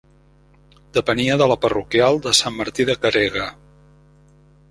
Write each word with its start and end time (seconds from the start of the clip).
Depenia 0.97 1.35
de 1.41 1.47
la 1.51 1.57
parroquial 1.65 2.17
de 2.25 2.33
Sant 2.41 2.57
Martí 2.61 2.87
de 2.93 2.97
Caregue. 3.05 3.47